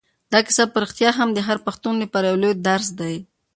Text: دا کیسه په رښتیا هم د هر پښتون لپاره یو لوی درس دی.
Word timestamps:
دا 0.31 0.39
کیسه 0.47 0.63
په 0.71 0.77
رښتیا 0.83 1.09
هم 1.19 1.29
د 1.33 1.39
هر 1.47 1.57
پښتون 1.65 1.95
لپاره 2.03 2.25
یو 2.27 2.41
لوی 2.43 2.53
درس 2.67 2.87
دی. 2.99 3.15